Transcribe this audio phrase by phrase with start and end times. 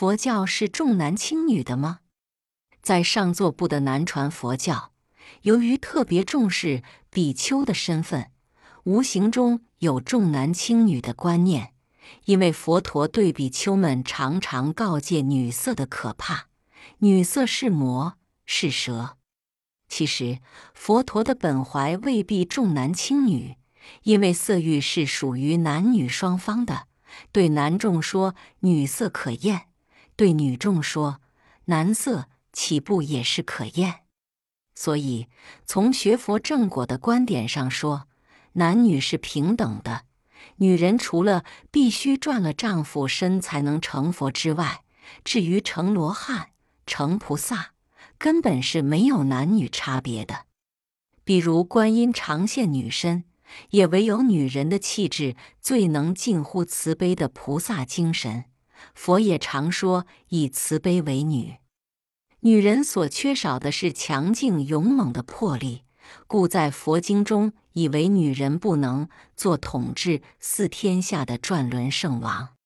[0.00, 1.98] 佛教是重男轻女的吗？
[2.80, 4.92] 在上座部的南传佛教，
[5.42, 8.30] 由于特别重视比丘的身份，
[8.84, 11.74] 无形中有重男轻女的观念。
[12.24, 16.46] 因为佛陀对比丘们常常告诫女色的可怕，
[17.00, 18.14] 女色是魔
[18.46, 19.18] 是蛇。
[19.86, 20.38] 其实
[20.72, 23.56] 佛陀的本怀未必重男轻女，
[24.04, 26.86] 因为色欲是属于男女双方的。
[27.32, 29.66] 对男众说女色可厌，
[30.20, 31.22] 对女众说
[31.64, 34.00] 男色岂不也是可厌？
[34.74, 35.28] 所以
[35.64, 38.06] 从学佛正果的观点上说，
[38.52, 40.02] 男女是平等的。
[40.56, 44.82] 女人除了必须赚了丈夫身才能成佛之外，
[45.24, 46.50] 至于成罗汉、
[46.84, 47.72] 成菩萨，
[48.18, 50.44] 根本是没有男女差别的。
[51.24, 53.24] 比如观音常现女身，
[53.70, 58.44] 也唯有女人的气质最能近乎慈悲的菩萨精神。
[58.94, 61.56] 佛也常说以慈悲为女，
[62.40, 65.82] 女人所缺少的是强劲勇猛的魄力。
[66.26, 72.56] 故在佛经中，以为女人不能做统治四天下的转轮圣王。